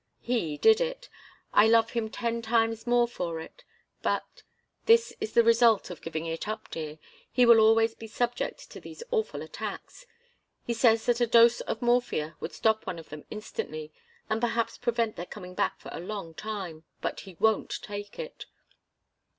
[0.23, 1.09] "He did it.
[1.53, 3.63] I love him ten times more for it
[4.01, 4.41] but
[4.87, 6.97] this is the result of giving it up, dear.
[7.31, 10.07] He will always be subject to these awful attacks.
[10.65, 13.93] He says that a dose of morphia would stop one of them instantly,
[14.27, 16.83] and perhaps prevent their coming back for a long time.
[17.01, 18.47] But he won't take it.